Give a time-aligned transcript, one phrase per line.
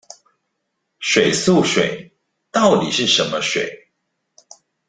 [0.97, 2.17] 水素水
[2.49, 3.91] 到底是什麼水